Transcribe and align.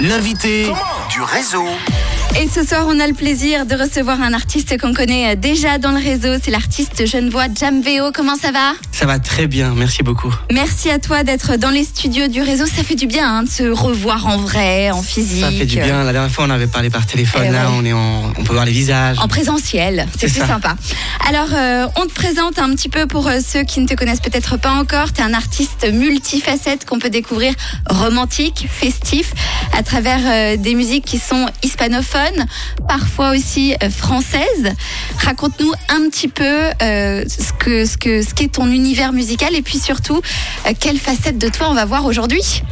l'invité 0.00 0.64
du 1.10 1.20
réseau. 1.22 1.66
Et 2.40 2.48
ce 2.48 2.64
soir, 2.64 2.86
on 2.88 2.98
a 3.00 3.06
le 3.06 3.12
plaisir 3.12 3.66
de 3.66 3.74
recevoir 3.74 4.20
un 4.22 4.32
artiste 4.32 4.80
qu'on 4.80 4.94
connaît 4.94 5.36
déjà 5.36 5.78
dans 5.78 5.90
le 5.90 5.98
réseau. 5.98 6.40
C'est 6.42 6.50
l'artiste 6.50 7.06
Genevois 7.06 7.46
Jamveo. 7.54 8.10
Comment 8.12 8.36
ça 8.36 8.50
va? 8.50 8.72
Ça 9.00 9.06
va 9.06 9.18
très 9.18 9.46
bien, 9.46 9.72
merci 9.74 10.02
beaucoup. 10.02 10.30
Merci 10.52 10.90
à 10.90 10.98
toi 10.98 11.22
d'être 11.22 11.56
dans 11.56 11.70
les 11.70 11.84
studios 11.84 12.28
du 12.28 12.42
réseau. 12.42 12.66
Ça 12.66 12.84
fait 12.84 12.96
du 12.96 13.06
bien 13.06 13.38
hein, 13.38 13.42
de 13.44 13.48
se 13.48 13.62
revoir 13.62 14.26
en 14.26 14.36
vrai, 14.36 14.90
en 14.90 15.00
physique. 15.00 15.40
Ça 15.40 15.50
fait 15.50 15.64
du 15.64 15.76
bien. 15.76 16.04
La 16.04 16.12
dernière 16.12 16.30
fois, 16.30 16.44
on 16.46 16.50
avait 16.50 16.66
parlé 16.66 16.90
par 16.90 17.06
téléphone. 17.06 17.44
Eh 17.48 17.50
Là, 17.50 17.70
ouais. 17.70 17.76
on, 17.78 17.84
est 17.86 17.94
en, 17.94 18.30
on 18.38 18.44
peut 18.44 18.52
voir 18.52 18.66
les 18.66 18.72
visages. 18.72 19.16
En 19.18 19.26
présentiel, 19.26 20.06
c'est 20.18 20.30
plus 20.30 20.40
ça. 20.40 20.46
sympa. 20.46 20.76
Alors, 21.26 21.48
euh, 21.54 21.86
on 21.96 22.04
te 22.04 22.12
présente 22.12 22.58
un 22.58 22.68
petit 22.74 22.90
peu 22.90 23.06
pour 23.06 23.26
euh, 23.26 23.38
ceux 23.42 23.62
qui 23.62 23.80
ne 23.80 23.86
te 23.86 23.94
connaissent 23.94 24.20
peut-être 24.20 24.58
pas 24.58 24.72
encore. 24.72 25.14
Tu 25.14 25.22
es 25.22 25.24
un 25.24 25.32
artiste 25.32 25.90
multifacette 25.90 26.84
qu'on 26.84 26.98
peut 26.98 27.08
découvrir 27.08 27.54
romantique, 27.88 28.66
festif, 28.70 29.32
à 29.72 29.82
travers 29.82 30.20
euh, 30.26 30.56
des 30.58 30.74
musiques 30.74 31.06
qui 31.06 31.18
sont 31.18 31.46
hispanophones, 31.62 32.44
parfois 32.86 33.30
aussi 33.30 33.74
françaises. 33.96 34.74
Raconte-nous 35.24 35.72
un 35.88 36.10
petit 36.10 36.28
peu 36.28 36.68
ce 36.80 37.52
que 37.58 37.86
ce 37.86 37.96
que 37.96 38.20
ce 38.20 38.34
qu'est 38.34 38.52
ton 38.52 38.66
univers 38.70 38.89
musical 39.12 39.54
et 39.54 39.62
puis 39.62 39.78
surtout 39.78 40.20
euh, 40.66 40.72
quelle 40.78 40.98
facette 40.98 41.38
de 41.38 41.48
toi 41.48 41.68
on 41.70 41.74
va 41.74 41.84
voir 41.84 42.04
aujourd'hui. 42.04 42.62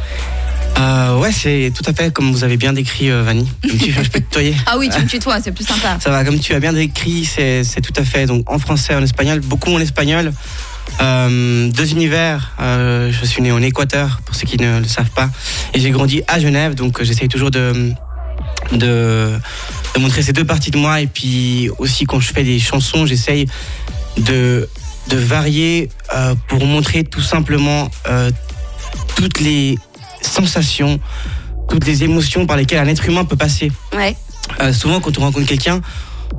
Euh, 0.77 1.17
ouais, 1.17 1.31
c'est 1.31 1.71
tout 1.75 1.83
à 1.89 1.93
fait 1.93 2.13
comme 2.13 2.31
vous 2.31 2.43
avez 2.43 2.55
bien 2.57 2.73
décrit, 2.73 3.09
euh, 3.09 3.23
Vanny. 3.23 3.47
Tu- 3.63 3.91
je 3.91 4.09
peux 4.09 4.19
te 4.19 4.25
tutoyer. 4.25 4.55
Ah 4.65 4.77
oui, 4.77 4.89
tu 4.93 5.01
me 5.01 5.07
tutoies, 5.07 5.41
c'est 5.41 5.51
plus 5.51 5.65
sympa. 5.65 5.97
Ça 6.01 6.09
va, 6.09 6.23
comme 6.23 6.39
tu 6.39 6.53
as 6.53 6.59
bien 6.59 6.73
décrit, 6.73 7.25
c'est 7.25 7.63
c'est 7.63 7.81
tout 7.81 7.93
à 7.97 8.03
fait. 8.03 8.25
Donc 8.27 8.49
en 8.51 8.59
français, 8.59 8.95
en 8.95 9.01
espagnol, 9.03 9.39
beaucoup 9.39 9.73
en 9.73 9.79
espagnol. 9.79 10.31
Euh, 11.01 11.69
deux 11.71 11.91
univers. 11.91 12.51
Je 12.59 13.25
suis 13.25 13.41
né 13.41 13.51
en 13.51 13.61
Équateur, 13.61 14.21
pour 14.25 14.35
ceux 14.35 14.45
qui 14.45 14.57
ne 14.57 14.79
le 14.79 14.87
savent 14.87 15.09
pas, 15.11 15.29
et 15.73 15.79
j'ai 15.79 15.91
grandi 15.91 16.21
à 16.27 16.39
Genève. 16.39 16.75
Donc 16.75 17.01
j'essaye 17.03 17.27
toujours 17.29 17.51
de, 17.51 17.91
de 18.73 19.31
de 19.95 19.99
montrer 19.99 20.21
ces 20.21 20.33
deux 20.33 20.45
parties 20.45 20.71
de 20.71 20.77
moi. 20.77 21.01
Et 21.01 21.07
puis 21.07 21.69
aussi 21.79 22.05
quand 22.05 22.19
je 22.19 22.31
fais 22.31 22.43
des 22.43 22.59
chansons, 22.59 23.05
j'essaye 23.05 23.47
de 24.17 24.69
de 25.07 25.17
varier 25.17 25.89
euh, 26.13 26.35
pour 26.47 26.65
montrer 26.65 27.03
tout 27.03 27.21
simplement 27.21 27.89
euh, 28.07 28.31
toutes 29.15 29.39
les 29.39 29.77
sensations, 30.21 30.99
toutes 31.69 31.85
les 31.85 32.03
émotions 32.03 32.45
par 32.45 32.57
lesquelles 32.57 32.79
un 32.79 32.87
être 32.87 33.05
humain 33.07 33.25
peut 33.25 33.35
passer. 33.35 33.71
Ouais. 33.95 34.15
Euh, 34.61 34.73
souvent, 34.73 34.99
quand 34.99 35.17
on 35.17 35.21
rencontre 35.21 35.47
quelqu'un, 35.47 35.81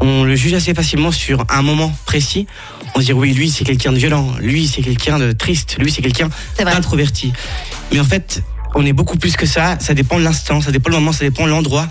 on 0.00 0.25
le 0.25 0.36
juge 0.36 0.55
assez 0.55 0.75
facilement 0.75 1.11
sur 1.11 1.44
un 1.48 1.62
moment 1.62 1.92
précis. 2.06 2.47
On 2.94 3.00
se 3.00 3.06
dit 3.06 3.12
oui, 3.12 3.33
lui 3.33 3.50
c'est 3.50 3.64
quelqu'un 3.64 3.92
de 3.92 3.98
violent, 3.98 4.34
lui 4.41 4.67
c'est 4.67 4.83
quelqu'un 4.83 5.19
de 5.19 5.33
triste, 5.33 5.77
lui 5.78 5.91
c'est 5.92 6.02
quelqu'un 6.02 6.28
d'introverti. 6.58 7.33
Mais 7.92 8.00
en 8.00 8.05
fait, 8.05 8.42
on 8.74 8.84
est 8.84 8.92
beaucoup 8.92 9.17
plus 9.17 9.36
que 9.36 9.47
ça. 9.47 9.78
Ça 9.80 9.95
dépend 9.95 10.19
de 10.19 10.24
l'instant, 10.24 10.61
ça 10.61 10.70
dépend 10.70 10.91
du 10.91 10.97
moment, 10.97 11.12
ça 11.12 11.24
dépend 11.24 11.45
de 11.45 11.50
l'endroit. 11.50 11.89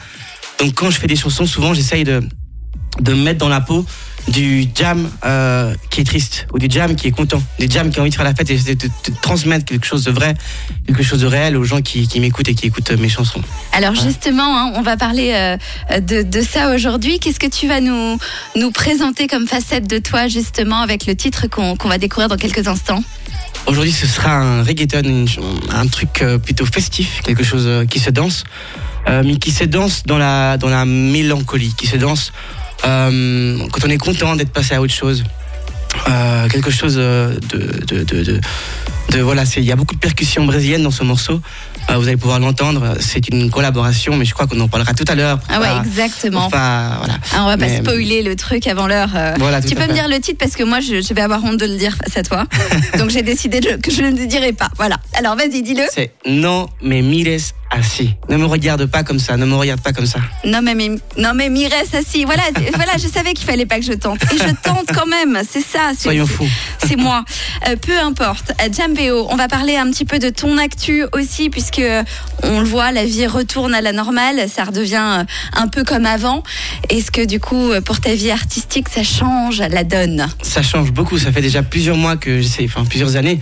Donc 0.59 0.73
quand 0.73 0.89
je 0.89 0.99
fais 0.99 1.07
des 1.07 1.15
chansons, 1.15 1.45
souvent 1.45 1.73
j'essaye 1.73 2.03
de 2.03 2.21
de 2.99 3.13
me 3.13 3.23
mettre 3.23 3.39
dans 3.39 3.49
la 3.49 3.61
peau 3.61 3.85
du 4.27 4.67
jam 4.75 5.09
euh, 5.25 5.73
qui 5.89 6.01
est 6.01 6.03
triste 6.03 6.45
ou 6.53 6.59
du 6.59 6.67
jam 6.69 6.95
qui 6.95 7.07
est 7.07 7.11
content, 7.11 7.41
du 7.57 7.67
jam 7.69 7.89
qui 7.89 7.97
a 7.97 8.01
envie 8.01 8.11
de 8.11 8.15
faire 8.15 8.25
la 8.25 8.35
fête 8.35 8.49
et 8.51 8.57
de, 8.57 8.73
de- 8.73 8.87
de 8.87 9.13
transmettre 9.21 9.65
quelque 9.65 9.85
chose 9.87 10.03
de 10.03 10.11
vrai, 10.11 10.35
quelque 10.85 11.01
chose 11.01 11.21
de 11.21 11.25
réel 11.25 11.57
aux 11.57 11.63
gens 11.63 11.81
qui, 11.81 12.07
qui 12.07 12.19
m'écoutent 12.19 12.49
et 12.49 12.53
qui 12.53 12.67
écoutent 12.67 12.91
mes 12.91 13.09
chansons. 13.09 13.41
Alors 13.73 13.95
justement, 13.95 14.55
hein, 14.59 14.73
on 14.75 14.81
va 14.83 14.97
parler 14.97 15.31
euh, 15.33 15.99
de, 15.99 16.21
de 16.21 16.41
ça 16.41 16.75
aujourd'hui. 16.75 17.19
Qu'est-ce 17.19 17.39
que 17.39 17.47
tu 17.47 17.67
vas 17.67 17.81
nous, 17.81 18.19
nous 18.55 18.71
présenter 18.71 19.25
comme 19.27 19.47
facette 19.47 19.87
de 19.89 19.97
toi 19.97 20.27
justement 20.27 20.81
avec 20.81 21.07
le 21.07 21.15
titre 21.15 21.47
qu'on 21.47 21.75
va 21.87 21.97
découvrir 21.97 22.27
dans 22.27 22.37
quelques 22.37 22.67
instants? 22.67 23.03
Aujourd'hui, 23.65 23.91
ce 23.93 24.05
sera 24.05 24.31
un 24.33 24.63
reggaeton, 24.63 25.25
un 25.71 25.87
truc 25.87 26.21
euh, 26.21 26.37
plutôt 26.37 26.65
festif, 26.65 27.21
quelque 27.23 27.43
chose 27.43 27.87
qui 27.89 27.99
se 27.99 28.09
danse, 28.11 28.43
euh, 29.07 29.23
mais 29.25 29.37
qui 29.37 29.51
se 29.51 29.63
danse 29.63 30.03
dans 30.05 30.17
la, 30.17 30.57
dans 30.57 30.69
la 30.69 30.85
mélancolie, 30.85 31.73
qui 31.75 31.87
se 31.87 31.95
danse 31.95 32.31
euh, 32.85 33.57
quand 33.71 33.85
on 33.85 33.89
est 33.89 33.97
content 33.97 34.35
d'être 34.35 34.51
passé 34.51 34.75
à 34.75 34.81
autre 34.81 34.93
chose. 34.93 35.23
Euh, 36.07 36.47
quelque 36.49 36.69
chose 36.69 36.95
euh, 36.97 37.33
de, 37.49 37.57
de, 37.85 38.03
de, 38.03 38.23
de, 38.23 38.39
de- 39.09 39.19
voilà, 39.21 39.43
il 39.57 39.63
y 39.63 39.71
a 39.71 39.75
beaucoup 39.75 39.95
de 39.95 39.99
percussions 39.99 40.45
brésiliennes 40.45 40.83
dans 40.83 40.91
ce 40.91 41.03
morceau. 41.03 41.41
Euh, 41.89 41.95
vous 41.97 42.07
allez 42.07 42.15
pouvoir 42.15 42.39
l'entendre. 42.39 42.93
C'est 42.99 43.27
une 43.29 43.49
collaboration, 43.49 44.15
mais 44.15 44.23
je 44.23 44.35
crois 44.35 44.45
qu'on 44.45 44.59
en 44.59 44.67
parlera 44.67 44.93
tout 44.93 45.03
à 45.07 45.15
l'heure. 45.15 45.39
Ah 45.49 45.59
ouais, 45.59 45.67
pas- 45.67 45.81
exactement. 45.83 46.47
pas- 46.49 46.97
voilà. 46.99 47.15
Ah, 47.33 47.41
on 47.41 47.45
va 47.47 47.57
pas 47.57 47.65
Mais- 47.65 47.79
spoiler 47.79 48.21
le 48.21 48.35
truc 48.35 48.67
avant 48.67 48.85
l'heure. 48.85 49.09
Voilà, 49.39 49.61
tu 49.63 49.73
peux 49.73 49.87
me 49.87 49.93
dire 49.93 50.07
le 50.07 50.19
titre 50.19 50.37
parce 50.39 50.55
que 50.55 50.63
moi 50.63 50.79
je, 50.79 51.01
je 51.01 51.13
vais 51.15 51.21
avoir 51.21 51.43
honte 51.43 51.57
de 51.57 51.65
le 51.65 51.75
dire 51.77 51.95
face 52.05 52.15
à 52.17 52.21
toi. 52.23 52.45
Donc 52.99 53.09
j'ai 53.09 53.23
décidé 53.23 53.59
que 53.59 53.89
je 53.91 54.03
ne 54.03 54.11
le 54.15 54.27
dirai 54.27 54.53
pas. 54.53 54.69
Voilà. 54.77 54.97
Alors 55.15 55.35
vas-y, 55.35 55.63
dis-le. 55.63 55.83
C'est 55.91 56.11
non, 56.27 56.69
mais 56.83 57.01
mires 57.01 57.39
assis. 57.71 58.15
Ne 58.29 58.37
me 58.37 58.45
regarde 58.45 58.85
pas 58.85 59.03
comme 59.03 59.19
ça. 59.19 59.37
Ne 59.37 59.45
me 59.45 59.55
regarde 59.55 59.81
pas 59.81 59.93
comme 59.93 60.05
ça. 60.05 60.19
Non 60.45 60.61
mais, 60.61 60.75
mais- 60.75 60.91
non 61.17 61.31
mais 61.35 61.49
Mires 61.49 61.71
assis. 61.93 62.25
Voilà, 62.25 62.43
voilà, 62.75 62.93
je 62.97 63.07
savais 63.07 63.33
qu'il 63.33 63.45
fallait 63.45 63.65
pas 63.65 63.79
que 63.79 63.85
je 63.85 63.93
tente. 63.93 64.19
Et 64.33 64.37
je 64.37 64.53
tente 64.63 64.87
quand 64.93 65.05
même. 65.07 65.39
C'est 65.49 65.61
ça. 65.61 65.91
c'est- 65.95 66.03
Soyons 66.03 66.27
fous. 66.27 66.47
C'est 66.85 66.95
moi. 66.95 67.23
Euh, 67.67 67.75
peu 67.75 67.97
importe. 67.99 68.51
Euh, 68.61 68.69
Jambeo, 68.75 69.27
on 69.29 69.35
va 69.35 69.47
parler 69.47 69.75
un 69.75 69.89
petit 69.91 70.05
peu 70.05 70.19
de 70.19 70.29
ton 70.29 70.57
actu 70.57 71.03
aussi, 71.13 71.49
puisque 71.49 71.79
euh, 71.79 72.03
on 72.43 72.59
le 72.59 72.65
voit, 72.65 72.91
la 72.91 73.05
vie 73.05 73.27
retourne 73.27 73.73
à 73.73 73.81
la 73.81 73.91
normale, 73.91 74.47
ça 74.53 74.63
redevient 74.63 75.25
un 75.53 75.67
peu 75.67 75.83
comme 75.83 76.05
avant. 76.05 76.43
Est-ce 76.89 77.11
que 77.11 77.25
du 77.25 77.39
coup, 77.39 77.71
pour 77.85 77.99
ta 77.99 78.13
vie 78.15 78.31
artistique, 78.31 78.87
ça 78.89 79.03
change 79.03 79.59
la 79.59 79.83
donne? 79.83 80.27
Ça 80.41 80.61
change 80.61 80.91
beaucoup. 80.91 81.17
Ça 81.17 81.31
fait 81.31 81.41
déjà 81.41 81.63
plusieurs 81.63 81.97
mois 81.97 82.17
que 82.17 82.41
j'essaie, 82.41 82.65
enfin 82.65 82.85
plusieurs 82.85 83.15
années 83.15 83.39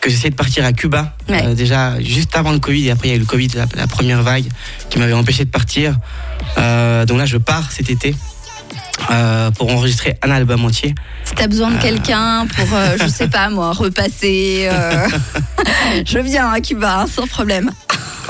que 0.00 0.10
j'essaie 0.10 0.30
de 0.30 0.34
partir 0.34 0.64
à 0.64 0.72
Cuba. 0.72 1.14
Ouais. 1.28 1.44
Euh, 1.44 1.54
déjà 1.54 2.00
juste 2.00 2.36
avant 2.36 2.52
le 2.52 2.58
Covid 2.58 2.86
et 2.86 2.90
après 2.90 3.08
il 3.08 3.10
y 3.10 3.14
a 3.14 3.16
eu 3.16 3.20
le 3.20 3.26
Covid, 3.26 3.48
la, 3.54 3.66
la 3.74 3.86
première 3.86 4.22
vague 4.22 4.46
qui 4.90 4.98
m'avait 4.98 5.12
empêché 5.12 5.44
de 5.44 5.50
partir. 5.50 5.96
Euh, 6.56 7.04
donc 7.04 7.18
là 7.18 7.26
je 7.26 7.36
pars 7.36 7.70
cet 7.72 7.90
été 7.90 8.14
euh, 9.10 9.50
pour 9.52 9.70
enregistrer 9.70 10.16
un 10.22 10.30
album 10.30 10.64
entier. 10.64 10.94
Si 11.24 11.34
t'as 11.34 11.46
besoin 11.46 11.70
de 11.70 11.80
quelqu'un 11.80 12.46
pour, 12.46 12.66
je 13.00 13.08
sais 13.08 13.28
pas 13.28 13.48
moi, 13.50 13.72
repasser, 13.72 14.68
je 16.04 16.18
viens 16.18 16.50
à 16.50 16.60
Cuba, 16.60 17.00
hein, 17.00 17.06
sans 17.06 17.26
problème. 17.26 17.70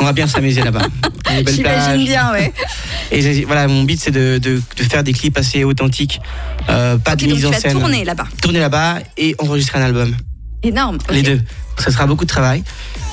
On 0.00 0.04
va 0.04 0.12
bien 0.12 0.28
s'amuser 0.28 0.62
là-bas. 0.62 0.86
J'imagine 1.48 2.04
bien, 2.04 2.30
ouais. 2.32 2.52
Et 3.10 3.44
voilà, 3.44 3.66
mon 3.66 3.82
but 3.82 3.98
c'est 3.98 4.10
de, 4.10 4.38
de, 4.38 4.62
de 4.76 4.82
faire 4.84 5.02
des 5.02 5.12
clips 5.12 5.36
assez 5.36 5.64
authentiques, 5.64 6.20
pas 6.66 7.16
de 7.16 7.26
mise 7.26 7.46
en 7.46 7.52
scène. 7.52 7.72
tourner 7.72 8.04
là-bas. 8.04 8.26
Tourner 8.40 8.60
là-bas 8.60 8.98
et 9.16 9.34
enregistrer 9.38 9.78
un 9.78 9.82
album. 9.82 10.14
Énorme. 10.62 10.98
les 11.10 11.22
deux. 11.22 11.40
Ça 11.78 11.90
sera 11.92 12.06
beaucoup 12.06 12.24
de 12.24 12.30
travail, 12.30 12.64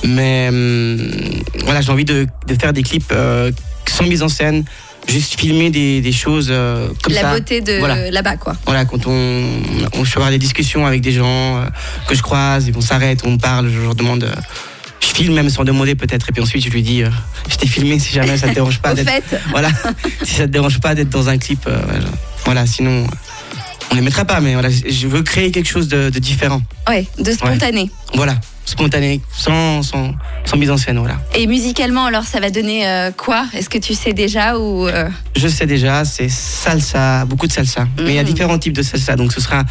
mais 0.04 0.48
hum, 0.48 0.98
voilà, 1.64 1.80
j'ai 1.80 1.92
envie 1.92 2.04
de, 2.04 2.26
de 2.48 2.54
faire 2.60 2.72
des 2.72 2.82
clips 2.82 3.12
euh, 3.12 3.52
sans 3.88 4.04
mise 4.04 4.22
en 4.24 4.28
scène, 4.28 4.64
juste 5.08 5.38
filmer 5.38 5.70
des, 5.70 6.00
des 6.00 6.10
choses 6.12 6.48
euh, 6.50 6.88
comme 7.02 7.12
La 7.14 7.20
ça. 7.20 7.32
beauté 7.34 7.60
de 7.60 7.78
Voilà. 7.78 8.10
là-bas, 8.10 8.36
quoi. 8.38 8.56
Voilà, 8.66 8.84
quand 8.84 9.06
on, 9.06 9.44
on 9.94 10.04
je 10.04 10.10
peux 10.12 10.18
avoir 10.18 10.30
des 10.32 10.38
discussions 10.38 10.84
avec 10.84 11.00
des 11.00 11.12
gens 11.12 11.58
euh, 11.58 11.66
que 12.08 12.16
je 12.16 12.22
croise, 12.22 12.68
et 12.68 12.72
on 12.76 12.80
s'arrête, 12.80 13.20
on 13.24 13.38
parle, 13.38 13.70
je 13.70 13.80
leur 13.80 13.94
demande. 13.94 14.24
euh, 14.24 14.34
je 15.00 15.14
filme 15.14 15.34
même 15.34 15.48
sans 15.50 15.62
demander 15.62 15.94
peut-être, 15.94 16.28
et 16.28 16.32
puis 16.32 16.42
ensuite 16.42 16.64
je 16.64 16.70
lui 16.70 16.82
dis, 16.82 17.04
je 17.48 17.56
t'ai 17.56 17.68
filmé 17.68 18.00
si 18.00 18.12
jamais 18.12 18.36
ça 18.36 18.48
te 18.48 18.54
dérange 18.54 18.80
pas 18.80 18.92
d'être. 18.94 19.36
Voilà, 19.50 19.68
si 20.24 20.34
ça 20.34 20.42
te 20.46 20.50
dérange 20.52 20.80
pas 20.80 20.96
d'être 20.96 21.10
dans 21.10 21.28
un 21.28 21.38
clip, 21.38 21.68
voilà. 22.44 22.66
sinon 22.66 23.06
on 23.90 23.94
les 23.94 24.00
mettra 24.00 24.24
pas, 24.24 24.40
mais 24.40 24.52
voilà, 24.54 24.68
je 24.70 25.06
veux 25.08 25.22
créer 25.22 25.50
quelque 25.50 25.68
chose 25.68 25.88
de, 25.88 26.10
de 26.10 26.18
différent. 26.18 26.60
ouais, 26.88 27.06
de 27.18 27.30
spontané. 27.30 27.90
Voilà, 28.14 28.34
spontané, 28.64 29.20
sans, 29.36 29.82
sans, 29.82 30.12
sans 30.44 30.56
mise 30.56 30.70
en 30.70 30.76
scène, 30.76 30.98
voilà. 30.98 31.18
Et 31.34 31.46
musicalement, 31.46 32.04
alors, 32.06 32.24
ça 32.24 32.40
va 32.40 32.50
donner 32.50 32.86
euh, 32.88 33.10
quoi? 33.12 33.46
Est-ce 33.54 33.68
que 33.68 33.78
tu 33.78 33.94
sais 33.94 34.12
déjà 34.12 34.58
ou 34.58 34.86
euh, 34.88 35.08
Je 35.36 35.48
sais 35.48 35.66
déjà, 35.66 36.04
c'est 36.04 36.28
salsa, 36.28 37.24
beaucoup 37.26 37.46
de 37.46 37.52
salsa. 37.52 37.86
Mais 37.98 38.10
il 38.10 38.14
y 38.14 38.18
a 38.18 38.24
différents 38.24 38.58
types 38.58 38.74
de 38.74 38.82
salsa, 38.82 39.14
donc 39.16 39.32
ce 39.32 39.40
sera 39.40 39.62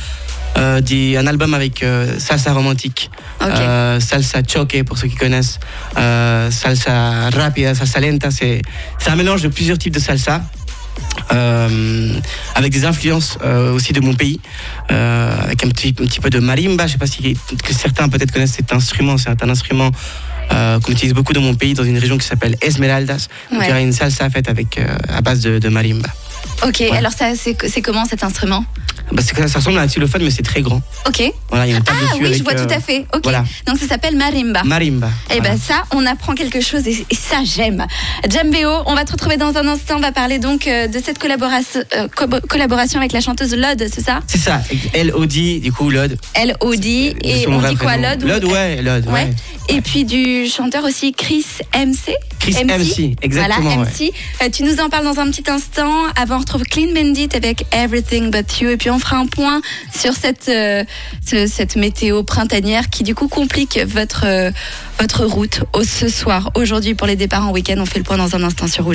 euh, 0.58 0.80
des, 0.80 1.18
un 1.18 1.28
album 1.28 1.54
avec 1.54 1.84
euh, 1.84 2.18
salsa 2.18 2.54
romantique, 2.54 3.10
Ok. 3.42 3.50
euh, 3.52 4.00
salsa 4.00 4.40
choque 4.48 4.82
pour 4.84 4.98
ceux 4.98 5.08
qui 5.10 5.16
connaissent, 5.16 5.60
euh, 5.98 6.50
salsa 6.52 7.30
rapida, 7.32 7.76
salsa 7.76 8.00
lenta. 8.00 8.32
C'est 8.32 8.62
un 9.08 9.16
mélange 9.18 9.42
de 9.42 9.50
plusieurs 9.50 9.78
types 9.78 9.94
de 9.94 10.00
salsa. 10.00 10.42
Euh, 11.36 12.20
avec 12.56 12.72
des 12.72 12.86
influences 12.86 13.38
euh, 13.44 13.74
aussi 13.74 13.94
de 13.94 14.00
mon 14.00 14.14
pays, 14.14 14.40
euh, 14.92 15.44
avec 15.44 15.64
un 15.64 15.70
petit, 15.70 15.90
un 16.00 16.06
petit 16.06 16.20
peu 16.20 16.30
de 16.30 16.40
marimba. 16.40 16.88
Je 16.88 16.94
sais 16.94 16.98
pas 16.98 17.08
si 17.08 17.38
que 17.64 17.74
certains 17.74 18.10
peut-être 18.10 18.32
connaissent 18.32 18.54
cet 18.54 18.72
instrument. 18.74 19.18
C'est 19.18 19.44
un 19.44 19.50
instrument 19.50 19.92
euh, 20.52 20.80
qu'on 20.80 20.92
utilise 20.92 21.14
beaucoup 21.14 21.34
dans 21.34 21.42
mon 21.42 21.56
pays, 21.56 21.74
dans 21.74 21.84
une 21.84 21.98
région 21.98 22.18
qui 22.18 22.26
s'appelle 22.28 22.56
Esmeraldas. 22.62 23.28
Ouais. 23.52 23.58
il 23.62 23.68
y 23.68 23.72
aura 23.72 23.82
une 23.82 23.94
salsa 23.94 24.30
faite 24.30 24.50
avec 24.50 24.78
euh, 24.78 24.98
à 25.10 25.22
base 25.22 25.42
de, 25.42 25.60
de 25.60 25.70
marimba. 25.70 26.10
Ok, 26.66 26.82
alors 26.82 27.12
ça, 27.12 27.34
c'est 27.36 27.82
comment 27.82 28.06
cet 28.06 28.24
instrument? 28.24 28.64
C'est 29.20 29.36
que 29.36 29.48
ça 29.48 29.60
ressemble 29.60 29.78
à 29.78 29.82
un 29.82 29.88
xylophone, 29.88 30.24
mais 30.24 30.32
c'est 30.32 30.42
très 30.44 30.62
grand. 30.62 30.82
Ok. 31.08 31.22
Voilà, 31.50 31.68
il 31.68 31.74
y 31.74 31.76
a 31.76 31.80
table 31.80 31.98
Ah 32.02 32.16
oui, 32.20 32.26
avec, 32.26 32.38
je 32.38 32.44
vois 32.44 32.54
euh, 32.54 32.66
tout 32.66 32.74
à 32.74 32.80
fait. 32.80 33.06
Ok. 33.14 33.22
voilà. 33.24 33.44
Donc 33.68 33.78
ça 33.78 33.88
s'appelle 33.88 34.16
marimba. 34.18 34.64
Marimba. 34.64 35.10
Eh 35.30 35.36
voilà. 35.38 35.52
ben 35.52 35.60
ça, 35.60 35.84
on 35.94 36.06
apprend 36.06 36.34
quelque 36.34 36.60
chose 36.60 36.88
et, 36.88 37.06
et 37.10 37.16
ça 37.16 37.38
j'aime. 37.44 37.86
Jambeo, 38.30 38.70
on 38.88 38.96
va 38.96 39.06
te 39.06 39.12
retrouver 39.12 39.38
dans 39.38 39.56
un 39.58 39.68
instant. 39.68 39.96
On 39.98 40.02
va 40.02 40.12
parler 40.12 40.40
donc 40.40 40.68
euh, 40.68 40.88
de 40.88 41.00
cette 41.00 41.20
collaboration, 41.20 41.82
euh, 41.96 42.08
co- 42.16 42.26
collaboration 42.50 43.00
avec 43.00 43.12
la 43.14 43.22
chanteuse 43.22 43.54
Lod, 43.56 43.88
c'est 43.94 44.02
ça? 44.04 44.20
C'est 44.28 44.40
ça, 44.40 44.62
L-O-D, 44.94 45.60
du 45.60 45.72
coup, 45.72 45.90
Lod. 45.90 46.18
L-O-D 46.34 47.16
et 47.22 47.42
C'est 47.42 47.48
mon 47.48 47.64
on 47.64 47.70
dit 47.70 47.76
quoi. 47.78 47.98
Lod 47.98 48.24
Lod, 48.24 48.44
ouais, 48.46 48.82
Lod, 48.82 49.06
ouais. 49.08 49.12
Ouais. 49.14 49.34
Et 49.68 49.82
puis 49.82 50.06
du 50.06 50.48
chanteur 50.48 50.84
aussi 50.84 51.12
Chris 51.12 51.46
MC. 51.76 52.14
Chris 52.40 52.54
MC, 52.64 53.16
exactement. 53.24 53.70
Voilà, 53.70 53.82
ouais. 53.82 53.88
MC. 53.88 54.12
Euh, 54.44 54.50
tu 54.50 54.64
nous 54.64 54.80
en 54.80 54.90
parles 54.90 55.04
dans 55.06 55.20
un 55.20 55.30
petit 55.32 55.50
instant. 55.50 55.92
Avant, 56.16 56.36
on 56.36 56.40
retrouve 56.40 56.64
Clean 56.64 56.94
Bandit 56.94 57.30
avec 57.34 57.66
Everything 57.72 58.30
But 58.30 58.62
You. 58.62 58.70
Et 58.70 58.78
puis, 58.78 58.90
on 58.92 59.00
fera 59.00 59.18
un 59.18 59.26
point 59.26 59.62
sur 59.94 60.14
cette, 60.14 60.50
euh, 60.50 60.84
ce- 61.28 61.48
cette 61.48 61.76
météo 61.76 62.22
printanière 62.24 62.90
qui, 62.92 63.04
du 63.04 63.16
coup, 63.16 63.28
complique 63.28 63.80
votre, 63.88 64.26
euh, 64.28 64.52
votre 65.00 65.26
route 65.26 65.62
au- 65.74 65.84
ce 65.84 66.08
soir. 66.10 66.52
Aujourd'hui, 66.56 66.94
pour 66.94 67.08
les 67.08 67.16
départs 67.16 67.48
en 67.48 67.52
week-end, 67.52 67.76
on 67.80 67.86
fait 67.86 67.98
le 68.00 68.04
point 68.06 68.18
dans 68.18 68.36
un 68.36 68.44
instant 68.44 68.68
sur 68.68 68.84
Rouge. 68.86 68.94